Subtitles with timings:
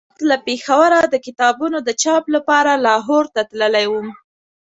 [0.03, 4.07] یو وخت له پېښوره د کتابونو د چاپ لپاره لاهور ته تللی وم.